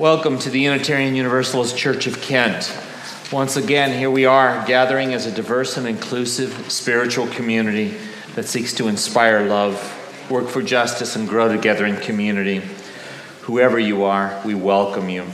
[0.00, 2.74] Welcome to the Unitarian Universalist Church of Kent.
[3.30, 7.94] Once again, here we are gathering as a diverse and inclusive spiritual community
[8.34, 9.76] that seeks to inspire love,
[10.30, 12.62] work for justice, and grow together in community.
[13.42, 15.24] Whoever you are, we welcome you.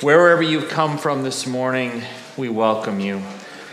[0.00, 2.02] Wherever you've come from this morning,
[2.38, 3.18] we welcome you.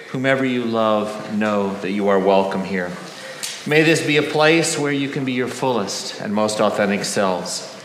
[0.10, 2.92] Whomever you love, know that you are welcome here.
[3.66, 7.79] May this be a place where you can be your fullest and most authentic selves.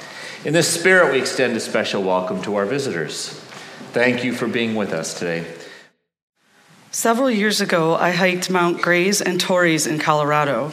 [0.45, 3.31] In this spirit, we extend a special welcome to our visitors.
[3.93, 5.47] Thank you for being with us today.
[6.91, 10.73] Several years ago, I hiked Mount Gray's and Torrey's in Colorado.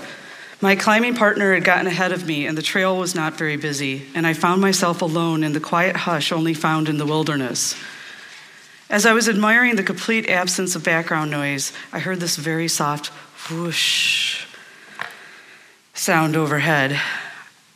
[0.59, 4.07] My climbing partner had gotten ahead of me, and the trail was not very busy,
[4.13, 7.73] and I found myself alone in the quiet hush only found in the wilderness.
[8.89, 13.07] As I was admiring the complete absence of background noise, I heard this very soft
[13.49, 14.45] whoosh
[15.93, 16.99] sound overhead.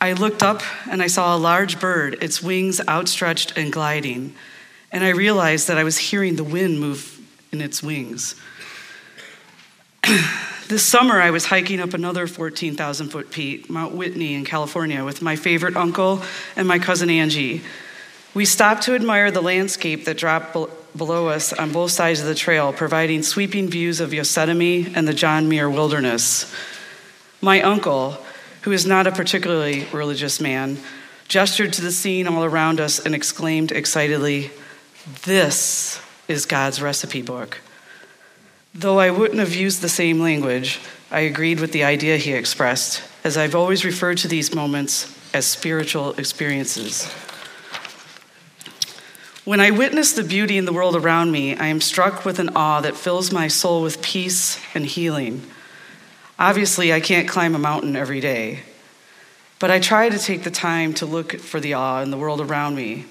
[0.00, 4.34] I looked up and I saw a large bird, its wings outstretched and gliding,
[4.92, 7.20] and I realized that I was hearing the wind move
[7.52, 8.34] in its wings.
[10.68, 15.22] this summer, I was hiking up another 14,000 foot peak, Mount Whitney in California, with
[15.22, 16.22] my favorite uncle
[16.56, 17.62] and my cousin Angie.
[18.34, 22.26] We stopped to admire the landscape that dropped be- below us on both sides of
[22.26, 26.54] the trail, providing sweeping views of Yosemite and the John Muir Wilderness.
[27.40, 28.18] My uncle,
[28.66, 30.76] who is not a particularly religious man,
[31.28, 34.50] gestured to the scene all around us and exclaimed excitedly,
[35.22, 37.60] This is God's recipe book.
[38.74, 40.80] Though I wouldn't have used the same language,
[41.12, 45.46] I agreed with the idea he expressed, as I've always referred to these moments as
[45.46, 47.04] spiritual experiences.
[49.44, 52.50] When I witness the beauty in the world around me, I am struck with an
[52.56, 55.46] awe that fills my soul with peace and healing.
[56.38, 58.60] Obviously, I can't climb a mountain every day,
[59.58, 62.42] but I try to take the time to look for the awe in the world
[62.42, 63.06] around me.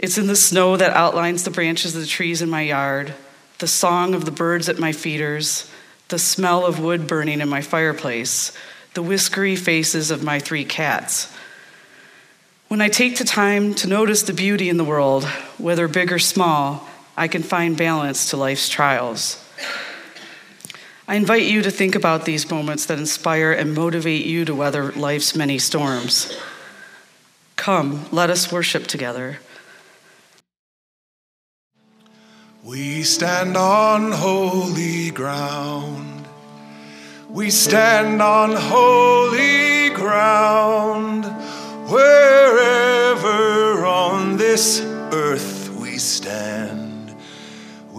[0.00, 3.14] It's in the snow that outlines the branches of the trees in my yard,
[3.60, 5.70] the song of the birds at my feeders,
[6.08, 8.50] the smell of wood burning in my fireplace,
[8.94, 11.32] the whiskery faces of my three cats.
[12.66, 15.24] When I take the time to notice the beauty in the world,
[15.58, 19.40] whether big or small, I can find balance to life's trials.
[21.06, 24.90] I invite you to think about these moments that inspire and motivate you to weather
[24.92, 26.34] life's many storms.
[27.56, 29.38] Come, let us worship together.
[32.62, 36.26] We stand on holy ground.
[37.28, 41.26] We stand on holy ground.
[41.90, 46.83] Wherever on this earth we stand,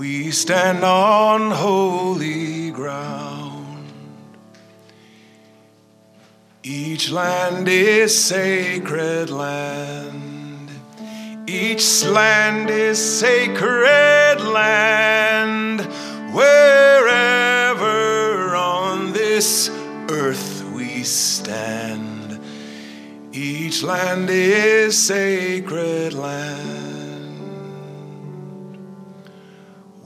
[0.05, 3.91] we stand on holy ground.
[6.61, 10.69] Each land is sacred land.
[11.47, 15.81] Each land is sacred land.
[16.39, 17.89] Wherever
[18.55, 19.71] on this
[20.11, 22.39] earth we stand,
[23.31, 26.74] each land is sacred land.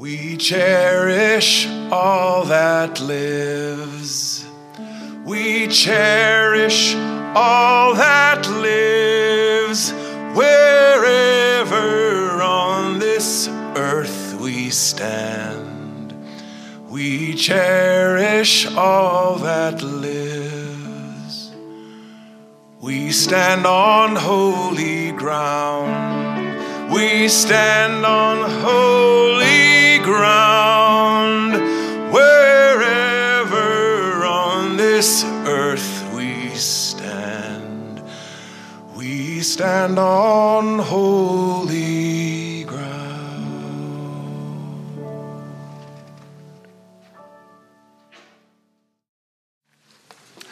[0.10, 4.44] We cherish all that lives.
[5.24, 6.96] We cherish
[7.36, 9.94] all that lives.
[10.34, 16.16] Wherever on this earth we stand,
[16.90, 21.52] we cherish all that lives.
[22.82, 26.92] We stand on holy ground.
[26.92, 28.99] We stand on holy
[39.60, 42.80] stand on holy ground.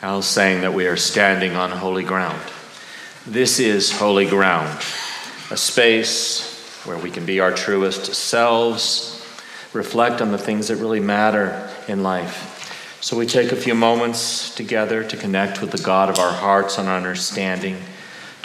[0.02, 2.38] Hal's saying that we are standing on holy ground.
[3.26, 4.78] This is holy ground,
[5.52, 9.26] a space where we can be our truest selves,
[9.72, 13.00] reflect on the things that really matter in life.
[13.00, 16.78] So we take a few moments together to connect with the God of our hearts
[16.78, 17.78] and our understanding,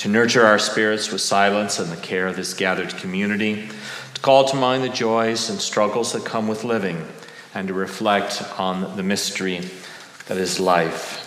[0.03, 3.69] to nurture our spirits with silence and the care of this gathered community,
[4.15, 7.07] to call to mind the joys and struggles that come with living,
[7.55, 9.61] and to reflect on the mystery
[10.27, 11.22] that is life.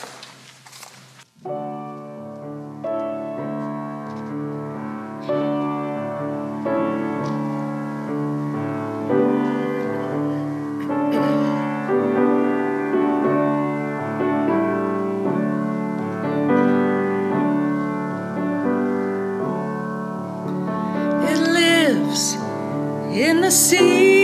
[22.15, 24.14] In the seed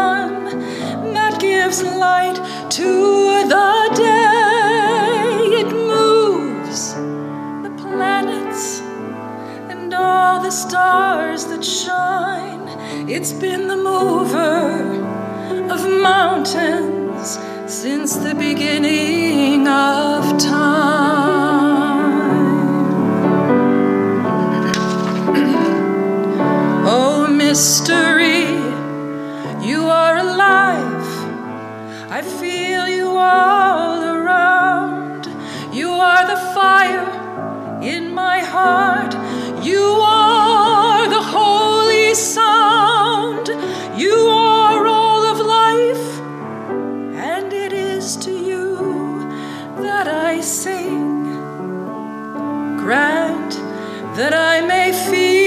[0.00, 2.38] sun that gives light
[2.78, 2.90] to
[3.54, 3.72] the
[4.08, 5.28] day.
[5.60, 6.82] It moves
[7.64, 8.62] the planets
[9.72, 12.64] and all the stars that shine.
[13.14, 14.68] It's been the mover
[15.74, 15.80] of
[16.12, 17.28] mountains
[17.80, 21.10] since the beginning of time.
[26.92, 28.39] Oh, mystery,
[29.62, 31.08] you are alive.
[32.10, 35.26] I feel you all around.
[35.74, 39.14] You are the fire in my heart.
[39.64, 43.48] You are the holy sound.
[43.98, 46.20] You are all of life,
[47.14, 49.28] and it is to you
[49.82, 51.24] that I sing.
[52.78, 53.52] Grant
[54.16, 55.39] that I may feel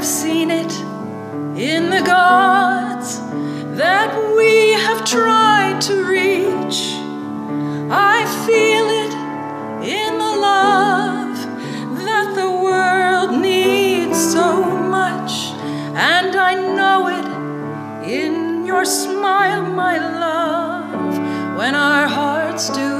[0.00, 0.72] I've seen it
[1.60, 3.18] in the gods
[3.76, 6.96] that we have tried to reach.
[7.92, 9.12] I feel it
[9.86, 11.36] in the love
[11.98, 15.32] that the world needs so much,
[15.94, 22.99] and I know it in your smile, my love, when our hearts do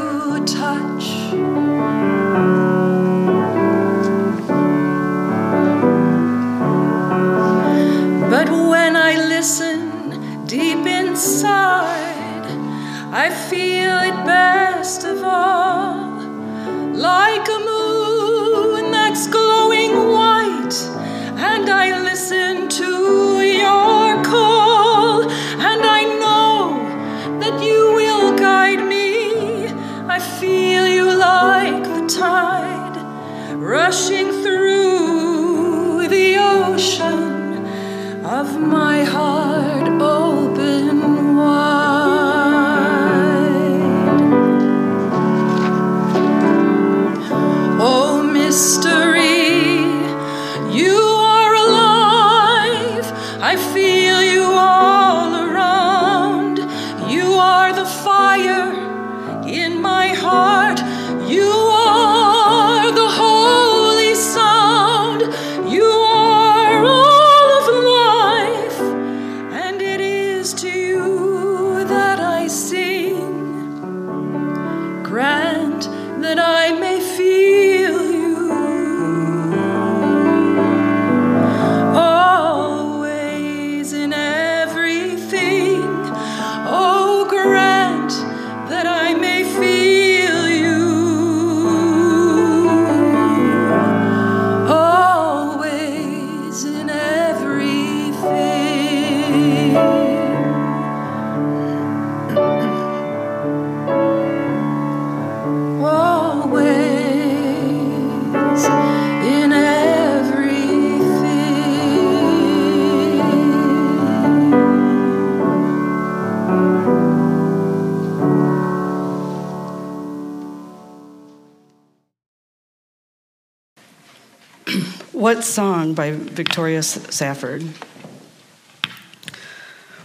[125.20, 127.62] What Song by Victoria Safford.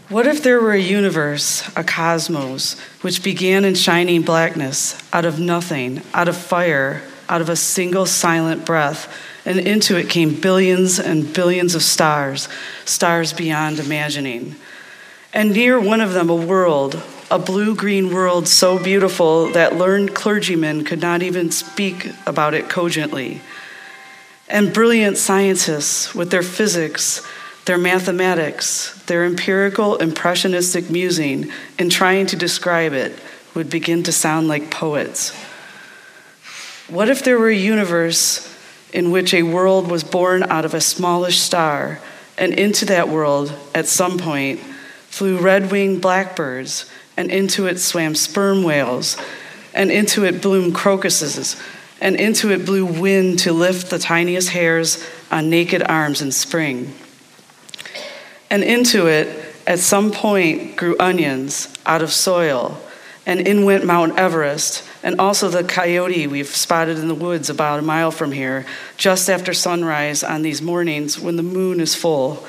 [0.10, 5.39] What if there were a universe, a cosmos, which began in shining blackness, out of
[5.39, 9.10] nothing, out of fire, out of a single silent breath,
[9.45, 12.50] and into it came billions and billions of stars,
[12.84, 14.57] stars beyond imagining.
[15.34, 20.13] And near one of them, a world, a blue green world so beautiful that learned
[20.13, 23.39] clergymen could not even speak about it cogently.
[24.48, 27.25] And brilliant scientists with their physics,
[27.66, 33.18] their mathematics, their empirical impressionistic musing in trying to describe it
[33.56, 35.36] would begin to sound like poets.
[36.88, 38.52] What if there were a universe
[38.94, 42.00] in which a world was born out of a smallish star,
[42.38, 44.60] and into that world, at some point,
[45.10, 49.18] flew red winged blackbirds, and into it swam sperm whales,
[49.74, 51.60] and into it bloomed crocuses,
[52.02, 56.94] and into it blew wind to lift the tiniest hairs on naked arms in spring?
[58.50, 62.80] And into it, at some point, grew onions out of soil,
[63.25, 67.80] and in went Mount Everest, and also the coyote we've spotted in the woods about
[67.80, 68.66] a mile from here,
[68.98, 72.46] just after sunrise on these mornings when the moon is full.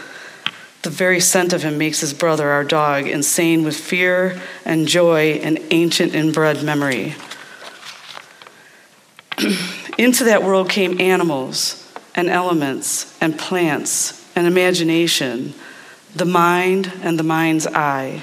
[0.82, 5.40] The very scent of him makes his brother, our dog, insane with fear and joy
[5.42, 7.14] and ancient inbred memory.
[9.98, 15.54] Into that world came animals and elements and plants and imagination
[16.14, 18.22] the mind and the mind's eye.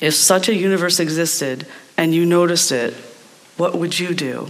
[0.00, 2.94] If such a universe existed and you noticed it,
[3.56, 4.48] what would you do?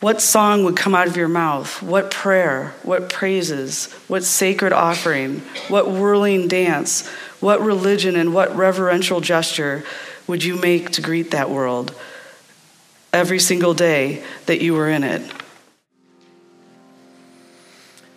[0.00, 1.82] What song would come out of your mouth?
[1.82, 2.74] What prayer?
[2.82, 3.92] What praises?
[4.08, 5.40] What sacred offering?
[5.68, 7.06] What whirling dance?
[7.40, 9.84] What religion and what reverential gesture
[10.26, 11.94] would you make to greet that world
[13.12, 15.22] every single day that you were in it?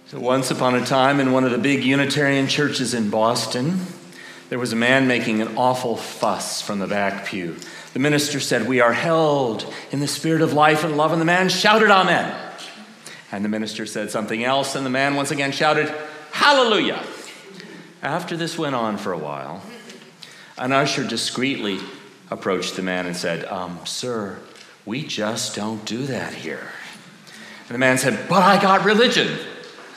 [0.07, 3.79] So, once upon a time, in one of the big Unitarian churches in Boston,
[4.49, 7.55] there was a man making an awful fuss from the back pew.
[7.93, 11.25] The minister said, We are held in the spirit of life and love, and the
[11.25, 12.39] man shouted, Amen.
[13.31, 15.91] And the minister said something else, and the man once again shouted,
[16.31, 17.03] Hallelujah.
[18.03, 19.63] After this went on for a while,
[20.57, 21.79] an usher discreetly
[22.29, 24.37] approached the man and said, um, Sir,
[24.85, 26.71] we just don't do that here.
[27.67, 29.39] And the man said, But I got religion.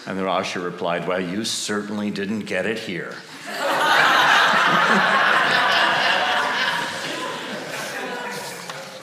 [0.06, 3.16] And the usher replied, Well, you certainly didn't get it here.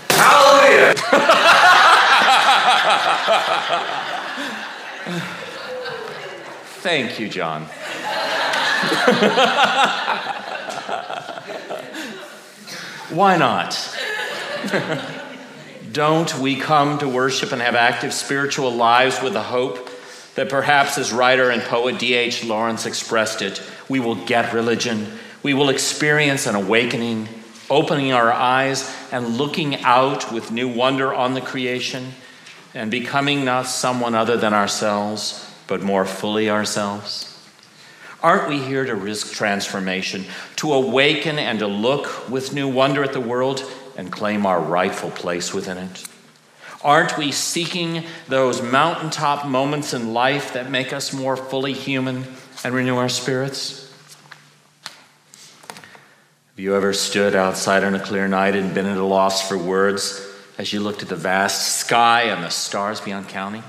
[0.10, 0.94] Hallelujah!
[6.82, 7.64] Thank you, John.
[13.10, 13.98] Why not?
[15.94, 19.92] Don't we come to worship and have active spiritual lives with the hope
[20.34, 22.44] that perhaps, as writer and poet D.H.
[22.46, 25.06] Lawrence expressed it, we will get religion,
[25.44, 27.30] we will experience an awakening,
[27.70, 32.14] opening our eyes and looking out with new wonder on the creation,
[32.74, 37.30] and becoming not someone other than ourselves, but more fully ourselves?
[38.24, 43.14] Aren't we here to risk transformation, to awaken and to look with new wonder at
[43.14, 43.64] the world
[43.98, 46.04] and claim our rightful place within it?
[46.84, 52.26] Aren't we seeking those mountaintop moments in life that make us more fully human
[52.64, 53.90] and renew our spirits?
[54.86, 59.58] Have you ever stood outside on a clear night and been at a loss for
[59.58, 63.64] words as you looked at the vast sky and the stars beyond counting?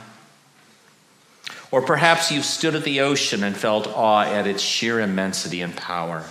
[1.71, 5.75] Or perhaps you've stood at the ocean and felt awe at its sheer immensity and
[5.77, 6.25] power.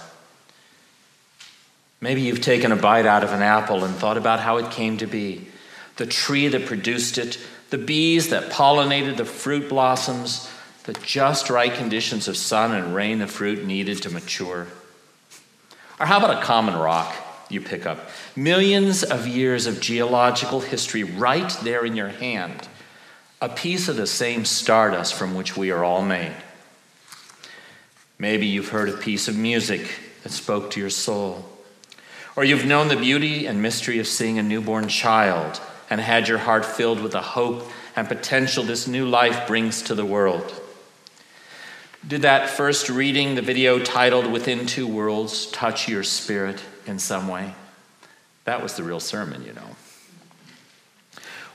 [2.04, 4.98] Maybe you've taken a bite out of an apple and thought about how it came
[4.98, 5.48] to be
[5.96, 10.52] the tree that produced it, the bees that pollinated the fruit blossoms,
[10.84, 14.68] the just right conditions of sun and rain the fruit needed to mature.
[15.98, 17.16] Or how about a common rock
[17.48, 18.10] you pick up?
[18.36, 22.68] Millions of years of geological history right there in your hand,
[23.40, 26.36] a piece of the same stardust from which we are all made.
[28.20, 29.88] Maybe you've heard a piece of music
[30.24, 31.46] that spoke to your soul.
[32.36, 36.40] Or you've known the beauty and mystery of seeing a newborn child and had your
[36.40, 40.60] heart filled with the hope and potential this new life brings to the world.
[42.06, 47.28] Did that first reading, the video titled Within Two Worlds, touch your spirit in some
[47.28, 47.54] way?
[48.46, 49.76] That was the real sermon, you know.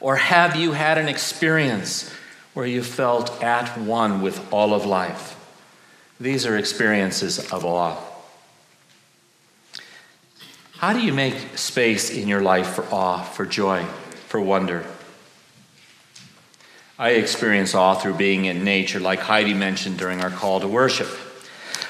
[0.01, 2.11] Or have you had an experience
[2.55, 5.35] where you felt at one with all of life?
[6.21, 7.97] These are experiences of awe.
[10.79, 13.83] How do you make space in your life for awe, for joy,
[14.29, 14.85] for wonder.
[16.97, 21.09] I experience awe through being in nature, like Heidi mentioned during our call to worship.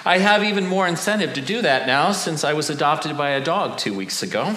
[0.06, 3.44] I have even more incentive to do that now since I was adopted by a
[3.44, 4.54] dog two weeks ago.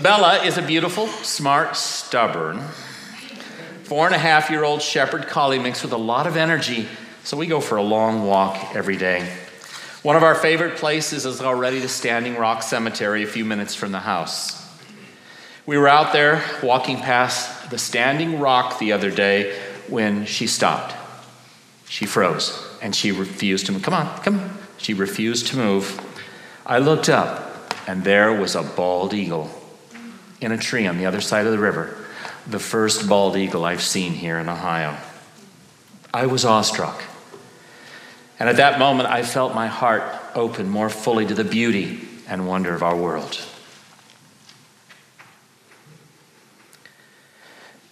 [0.00, 2.60] Bella is a beautiful, smart, stubborn,
[3.82, 6.86] four and a half year old shepherd collie mix with a lot of energy,
[7.24, 9.28] so we go for a long walk every day.
[10.08, 13.92] One of our favorite places is already the Standing Rock Cemetery, a few minutes from
[13.92, 14.66] the house.
[15.66, 20.94] We were out there walking past the Standing Rock the other day when she stopped.
[21.90, 23.82] She froze and she refused to move.
[23.82, 24.58] Come on, come.
[24.78, 26.00] She refused to move.
[26.64, 29.50] I looked up and there was a bald eagle
[30.40, 32.02] in a tree on the other side of the river,
[32.46, 34.96] the first bald eagle I've seen here in Ohio.
[36.14, 37.02] I was awestruck.
[38.38, 40.02] And at that moment, I felt my heart
[40.34, 43.40] open more fully to the beauty and wonder of our world.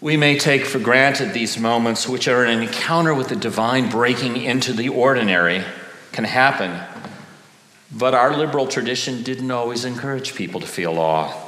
[0.01, 4.37] We may take for granted these moments, which are an encounter with the divine breaking
[4.37, 5.65] into the ordinary,
[6.13, 6.81] can happen.
[7.91, 11.46] But our liberal tradition didn't always encourage people to feel awe.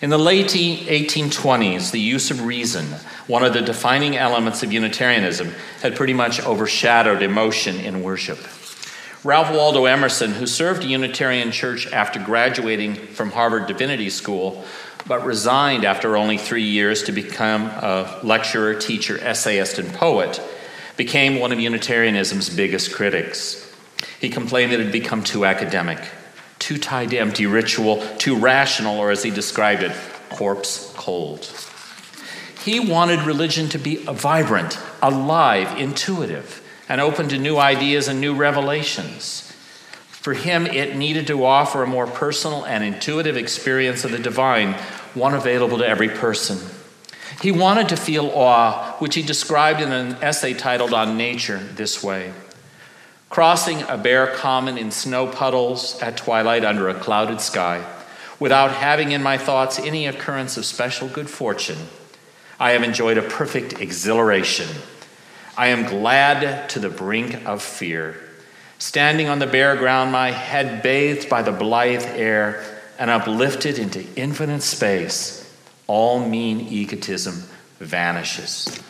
[0.00, 2.86] In the late 1820s, the use of reason,
[3.26, 8.38] one of the defining elements of Unitarianism, had pretty much overshadowed emotion in worship.
[9.22, 14.64] Ralph Waldo Emerson, who served a Unitarian church after graduating from Harvard Divinity School,
[15.06, 20.42] but resigned after only three years to become a lecturer, teacher, essayist, and poet,
[20.96, 23.72] became one of Unitarianism's biggest critics.
[24.20, 26.00] He complained that it had become too academic,
[26.64, 29.92] too tied to empty ritual, too rational, or as he described it,
[30.30, 31.46] corpse cold.
[32.64, 38.34] He wanted religion to be vibrant, alive, intuitive, and open to new ideas and new
[38.34, 39.52] revelations.
[40.08, 44.72] For him, it needed to offer a more personal and intuitive experience of the divine,
[45.12, 46.56] one available to every person.
[47.42, 52.02] He wanted to feel awe, which he described in an essay titled On Nature this
[52.02, 52.32] way
[53.34, 57.84] Crossing a bare common in snow puddles at twilight under a clouded sky,
[58.38, 61.88] without having in my thoughts any occurrence of special good fortune,
[62.60, 64.68] I have enjoyed a perfect exhilaration.
[65.58, 68.20] I am glad to the brink of fear.
[68.78, 72.64] Standing on the bare ground, my head bathed by the blithe air
[73.00, 75.52] and uplifted into infinite space,
[75.88, 77.42] all mean egotism
[77.80, 78.80] vanishes.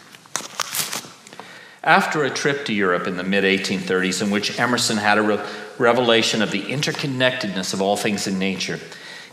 [1.85, 5.47] After a trip to Europe in the mid 1830s, in which Emerson had a re-
[5.77, 8.81] revelation of the interconnectedness of all things in nature,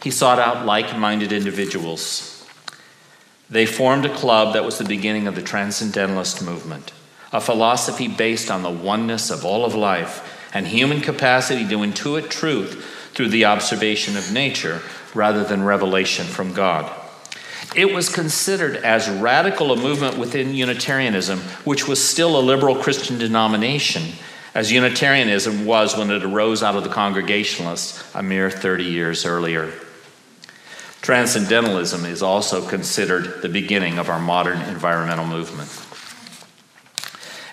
[0.03, 2.45] he sought out like minded individuals.
[3.49, 6.91] They formed a club that was the beginning of the Transcendentalist movement,
[7.31, 12.29] a philosophy based on the oneness of all of life and human capacity to intuit
[12.29, 14.81] truth through the observation of nature
[15.13, 17.00] rather than revelation from God.
[17.73, 23.17] It was considered as radical a movement within Unitarianism, which was still a liberal Christian
[23.17, 24.13] denomination,
[24.53, 29.71] as Unitarianism was when it arose out of the Congregationalists a mere 30 years earlier.
[31.01, 35.69] Transcendentalism is also considered the beginning of our modern environmental movement.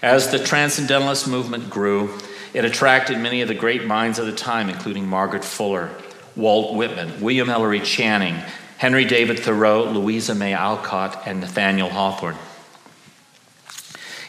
[0.02, 2.18] As the Transcendentalist movement grew,
[2.52, 5.90] it attracted many of the great minds of the time, including Margaret Fuller,
[6.34, 8.42] Walt Whitman, William Ellery Channing,
[8.78, 12.36] Henry David Thoreau, Louisa May Alcott, and Nathaniel Hawthorne.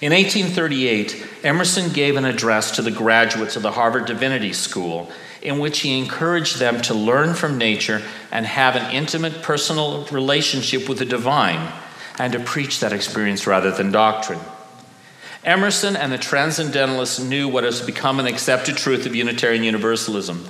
[0.02, 5.60] In 1838, Emerson gave an address to the graduates of the Harvard Divinity School in
[5.60, 11.00] which he encouraged them to learn from nature and have an intimate personal relationship with
[11.00, 11.72] the divine
[12.18, 14.40] and to preach that experience rather than doctrine.
[15.44, 20.46] Emerson and the Transcendentalists knew what has become an accepted truth of Unitarian Universalism.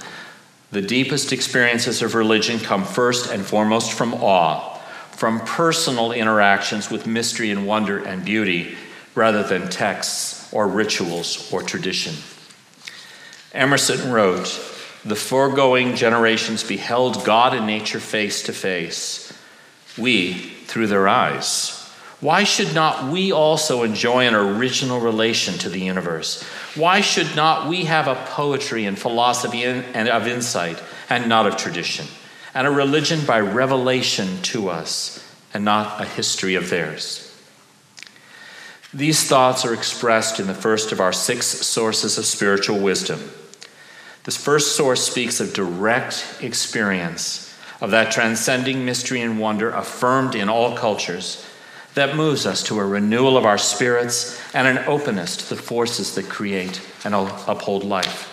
[0.71, 4.77] The deepest experiences of religion come first and foremost from awe,
[5.11, 8.75] from personal interactions with mystery and wonder and beauty,
[9.15, 12.15] rather than texts or rituals or tradition.
[13.51, 14.45] Emerson wrote,
[15.03, 19.33] The foregoing generations beheld God and nature face to face,
[19.97, 20.33] we
[20.67, 21.78] through their eyes.
[22.21, 26.43] Why should not we also enjoy an original relation to the universe?
[26.75, 31.55] Why should not we have a poetry and philosophy and of insight and not of
[31.55, 32.07] tradition,
[32.53, 37.25] and a religion by revelation to us and not a history of theirs?
[38.93, 43.31] These thoughts are expressed in the first of our six sources of spiritual wisdom.
[44.25, 47.45] This first source speaks of direct experience
[47.79, 51.45] of that transcending mystery and wonder affirmed in all cultures
[51.99, 56.15] that moves us to a renewal of our spirits and an openness to the forces
[56.15, 58.27] that create and uphold life.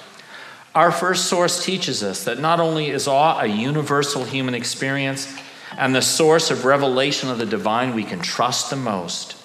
[0.74, 5.35] Our first source teaches us that not only is awe a universal human experience
[5.76, 9.37] and the source of revelation of the divine we can trust the most,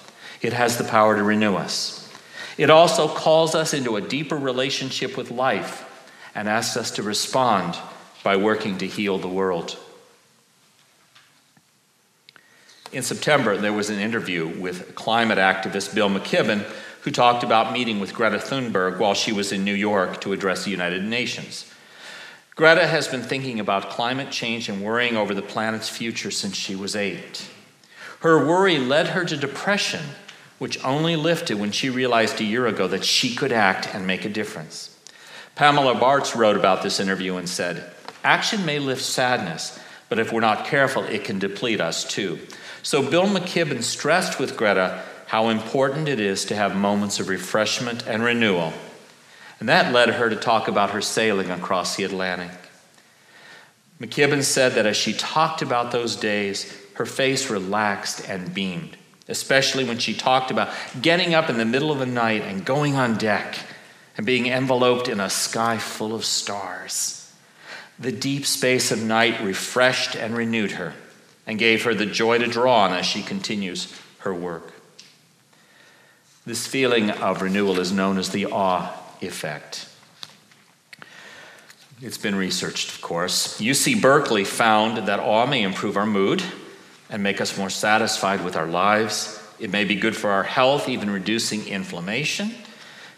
[0.42, 2.10] It has the power to renew us.
[2.58, 5.88] It also calls us into a deeper relationship with life
[6.34, 7.78] and asks us to respond
[8.24, 9.78] by working to heal the world.
[12.92, 16.60] In September, there was an interview with climate activist Bill McKibben,
[17.00, 20.64] who talked about meeting with Greta Thunberg while she was in New York to address
[20.64, 21.72] the United Nations.
[22.54, 26.76] Greta has been thinking about climate change and worrying over the planet's future since she
[26.76, 27.48] was eight.
[28.20, 30.04] Her worry led her to depression,
[30.58, 34.26] which only lifted when she realized a year ago that she could act and make
[34.26, 34.94] a difference.
[35.54, 37.90] Pamela Bartz wrote about this interview and said,
[38.22, 42.38] Action may lift sadness, but if we're not careful, it can deplete us too.
[42.82, 48.06] So Bill McKibben stressed with Greta how important it is to have moments of refreshment
[48.06, 48.72] and renewal.
[49.60, 52.50] And that led her to talk about her sailing across the Atlantic.
[54.00, 58.96] McKibben said that as she talked about those days, her face relaxed and beamed,
[59.28, 60.68] especially when she talked about
[61.00, 63.56] getting up in the middle of the night and going on deck
[64.16, 67.32] and being enveloped in a sky full of stars.
[67.98, 70.94] The deep space of night refreshed and renewed her
[71.46, 74.72] and gave her the joy to draw on as she continues her work.
[76.44, 79.88] This feeling of renewal is known as the awe effect.
[82.00, 83.60] It's been researched, of course.
[83.60, 86.42] UC Berkeley found that awe may improve our mood
[87.08, 89.40] and make us more satisfied with our lives.
[89.60, 92.50] It may be good for our health, even reducing inflammation.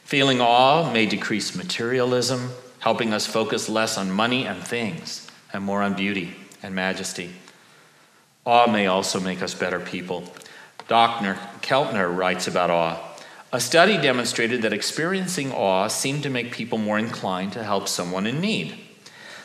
[0.05, 5.81] Feeling awe may decrease materialism, helping us focus less on money and things and more
[5.81, 7.31] on beauty and majesty.
[8.47, 10.25] Awe may also make us better people.
[10.87, 11.39] Dr.
[11.63, 13.01] Keltner writes about awe.
[13.53, 18.27] A study demonstrated that experiencing awe seemed to make people more inclined to help someone
[18.27, 18.79] in need.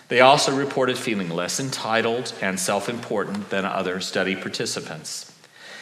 [0.09, 5.31] They also reported feeling less entitled and self important than other study participants.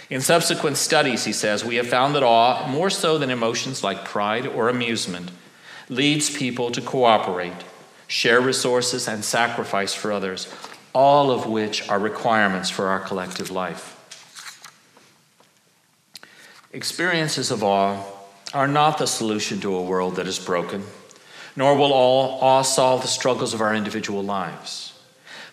[0.10, 4.06] In subsequent studies, he says, we have found that awe, more so than emotions like
[4.06, 5.32] pride or amusement,
[5.89, 7.63] leads people to cooperate,
[8.08, 10.53] share resources, and sacrifice for others,
[10.98, 13.94] all of which are requirements for our collective life.
[16.74, 18.04] Experiences of awe
[18.52, 20.84] are not the solution to a world that is broken,
[21.56, 25.00] nor will all awe solve the struggles of our individual lives.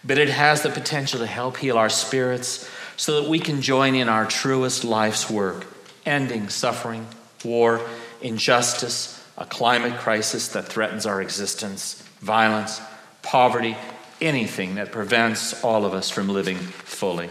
[0.03, 3.95] But it has the potential to help heal our spirits so that we can join
[3.95, 5.67] in our truest life's work,
[6.07, 7.07] ending suffering,
[7.45, 7.83] war,
[8.23, 12.81] injustice, a climate crisis that threatens our existence, violence,
[13.21, 13.77] poverty,
[14.20, 17.31] anything that prevents all of us from living fully.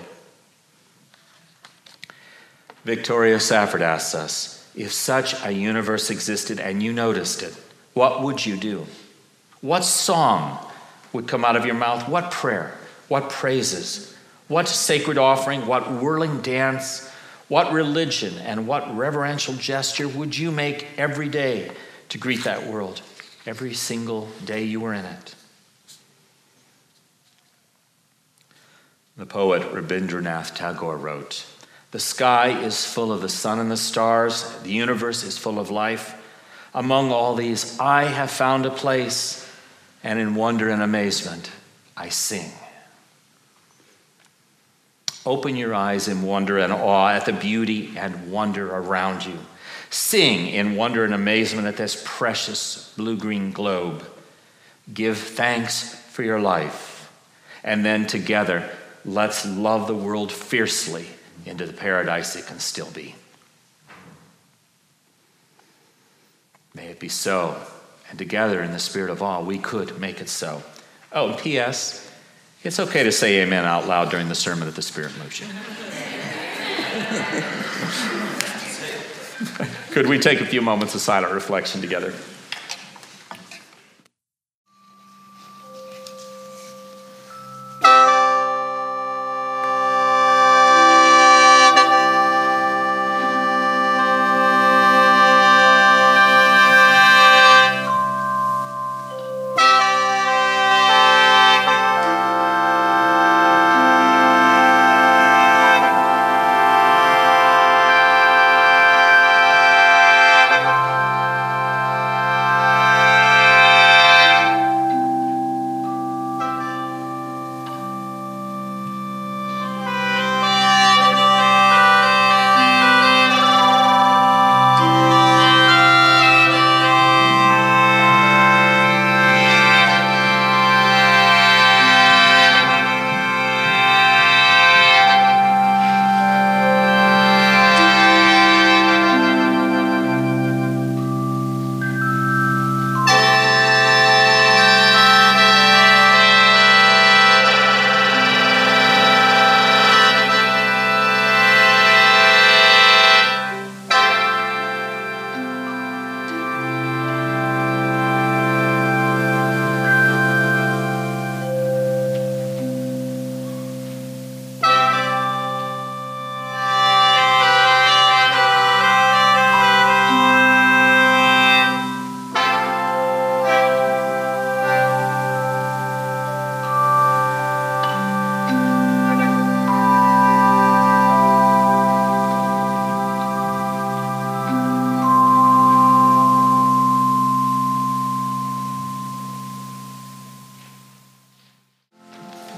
[2.83, 7.55] Victoria Safford asks us if such a universe existed and you noticed it,
[7.93, 8.85] what would you do?
[9.61, 10.59] What song
[11.13, 12.09] would come out of your mouth?
[12.09, 12.75] What prayer?
[13.07, 14.15] What praises?
[14.47, 15.67] What sacred offering?
[15.67, 17.09] What whirling dance?
[17.47, 21.71] What religion and what reverential gesture would you make every day
[22.09, 23.01] to greet that world,
[23.45, 25.35] every single day you were in it?
[29.15, 31.45] The poet Rabindranath Tagore wrote,
[31.93, 34.51] the sky is full of the sun and the stars.
[34.63, 36.19] The universe is full of life.
[36.73, 39.47] Among all these, I have found a place,
[40.03, 41.51] and in wonder and amazement,
[41.95, 42.49] I sing.
[45.23, 49.37] Open your eyes in wonder and awe at the beauty and wonder around you.
[49.91, 54.03] Sing in wonder and amazement at this precious blue green globe.
[54.91, 57.13] Give thanks for your life.
[57.63, 58.67] And then together,
[59.05, 61.07] let's love the world fiercely
[61.45, 63.15] into the paradise it can still be.
[66.73, 67.57] May it be so.
[68.09, 70.63] And together in the spirit of awe, we could make it so.
[71.11, 72.11] Oh, P.S.
[72.63, 75.47] It's okay to say amen out loud during the sermon that the Spirit moves you.
[79.91, 82.13] could we take a few moments of silent reflection together?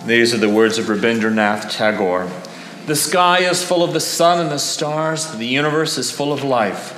[0.05, 2.29] These are the words of Rabindranath Tagore.
[2.85, 6.43] The sky is full of the sun and the stars, the universe is full of
[6.43, 6.93] life.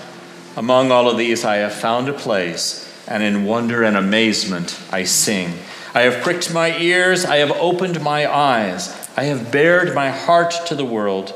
[0.58, 5.06] Among all of these, I have found a place, and in wonder and amazement, I
[5.06, 5.54] sing.
[5.94, 10.54] I have pricked my ears, I have opened my eyes, I have bared my heart
[10.66, 11.34] to the world.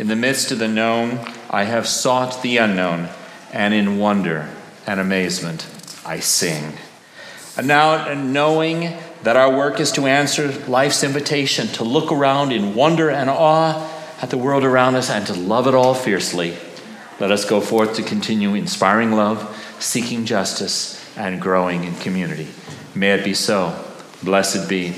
[0.00, 3.08] In the midst of the known, I have sought the unknown,
[3.52, 4.50] and in wonder
[4.84, 5.68] and amazement,
[6.04, 6.72] I sing.
[7.56, 12.74] And now, knowing that our work is to answer life's invitation to look around in
[12.74, 16.56] wonder and awe at the world around us and to love it all fiercely,
[17.20, 22.48] let us go forth to continue inspiring love, seeking justice, and growing in community.
[22.94, 23.84] May it be so.
[24.22, 24.94] Blessed be.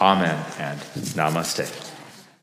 [0.00, 0.80] Amen and
[1.14, 1.81] namaste.